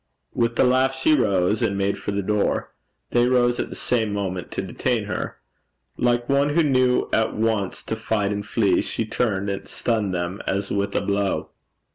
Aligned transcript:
With 0.33 0.55
the 0.55 0.63
laugh 0.63 0.95
she 0.95 1.13
rose, 1.15 1.61
and 1.61 1.77
made 1.77 1.95
for 1.99 2.11
the 2.11 2.23
door. 2.23 2.71
They 3.11 3.27
rose 3.27 3.59
at 3.59 3.69
the 3.69 3.75
same 3.75 4.11
moment 4.11 4.49
to 4.53 4.63
detain 4.63 5.03
her. 5.03 5.37
Like 5.95 6.27
one 6.27 6.55
who 6.55 6.63
knew 6.63 7.07
at 7.13 7.35
once 7.35 7.83
to 7.83 7.95
fight 7.95 8.31
and 8.33 8.43
flee, 8.43 8.81
she 8.81 9.05
turned 9.05 9.47
and 9.47 9.67
stunned 9.67 10.11
them 10.11 10.41
as 10.47 10.71
with 10.71 10.95
a 10.95 11.01
blow. 11.01 11.51